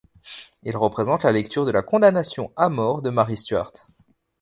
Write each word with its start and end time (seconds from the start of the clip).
Il 0.63 0.75
représente 0.77 1.21
la 1.25 1.31
lecture 1.31 1.63
de 1.63 1.69
la 1.69 1.83
condamnation 1.83 2.51
à 2.55 2.69
mort 2.69 3.03
de 3.03 3.11
Marie 3.11 3.37
Stuart. 3.37 3.85